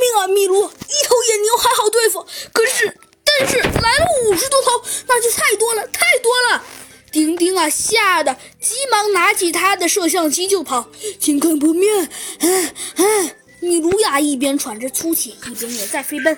[0.00, 0.64] 命啊，米卢！
[0.64, 6.64] 一头野牛还好对付，可是，但是来了五十多头，那就太多了，太多了！
[7.12, 10.88] 丁丁啊，吓得急忙拿起他的摄像机就跑，
[11.18, 12.10] 请看封面。
[12.38, 16.36] 哎，米卢呀，一边喘着粗气，一边也在飞奔。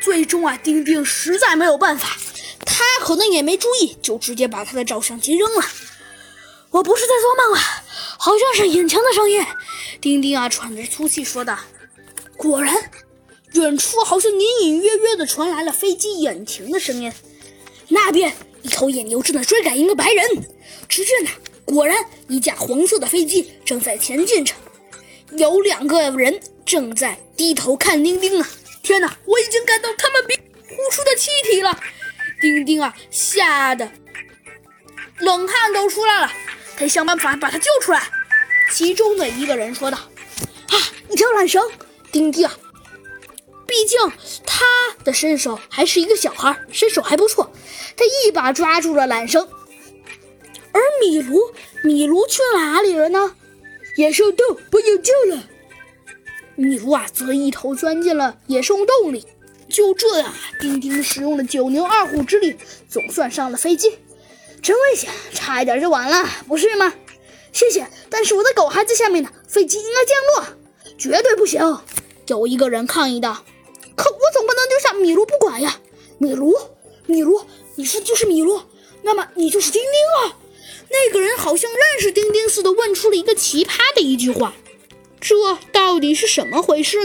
[0.00, 2.16] 最终啊，丁丁实在没有办法，
[2.64, 5.64] 他可能也没注意，就直接把他的照相机扔了。
[6.70, 7.82] 我不是在做梦啊，
[8.18, 9.44] 好像是引擎的声音。
[10.00, 11.58] 丁丁啊，喘着粗气说道。
[12.38, 12.90] 果然，
[13.54, 17.12] 远处好像隐隐约约的传来了飞机引擎的声音。
[17.88, 18.32] 那边
[18.62, 20.24] 一头野牛正在追赶一个白人。
[20.88, 21.30] 只见呢，
[21.64, 24.54] 果然一架黄色的飞机正在前进着，
[25.32, 28.48] 有两个人正在低头看丁丁啊。
[28.84, 29.18] 天哪！
[29.26, 31.76] 我已经感到他们鼻呼出的气体了。
[32.40, 33.90] 丁丁啊，吓得
[35.18, 36.32] 冷汗都出来了。
[36.78, 38.08] 得想办法把他救出来。
[38.72, 39.98] 其中的一个人说道
[40.70, 40.76] ：“啊，
[41.10, 41.60] 一条缆绳。”
[42.10, 42.58] 丁丁啊，
[43.66, 43.98] 毕竟
[44.46, 44.64] 他
[45.04, 47.52] 的身手还是一个小孩，身手还不错。
[47.96, 49.46] 他一把抓住了缆绳。
[50.72, 51.52] 而米卢，
[51.82, 53.34] 米卢去哪里了呢？
[53.96, 55.44] 野兽洞不有救了。
[56.54, 59.26] 米卢啊，则一头钻进了野兽洞里。
[59.68, 62.56] 就这样啊，丁丁使用了九牛二虎之力，
[62.88, 63.98] 总算上了飞机。
[64.62, 66.94] 真危险，差一点就完了，不是吗？
[67.52, 70.56] 谢谢，但是我的狗还在下面呢，飞机应该降落，
[70.96, 71.60] 绝对不行！
[72.28, 73.44] 有一个人抗议道
[73.96, 75.80] ：“可我总不能丢下米卢不管呀！”
[76.18, 76.54] 米卢，
[77.06, 77.42] 米卢，
[77.74, 78.62] 你说就是米卢，
[79.02, 79.90] 那么你就是丁丁
[80.22, 80.38] 啊？
[80.90, 84.54] 那个人好像认识丁丁似的，问出了一个奇葩的一句话，
[85.20, 85.34] 这
[85.70, 86.96] 到底是什么回事？